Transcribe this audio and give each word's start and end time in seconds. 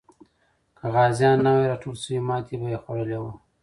که 0.77 0.85
غازیان 0.95 1.37
نه 1.45 1.51
وای 1.55 1.69
راټول 1.71 1.95
سوي، 2.03 2.19
ماتې 2.27 2.55
به 2.59 2.67
یې 2.73 2.77
خوړلې 2.83 3.17
وه. 3.21 3.31